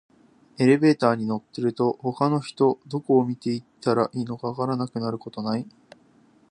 [0.57, 5.67] エレベーターに乗ってると、他の人とどこを見ていたらいいか分からなくなることない？